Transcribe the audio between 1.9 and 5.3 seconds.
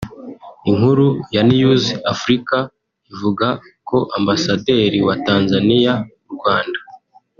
Africa ivuga ko Ambasaderi wa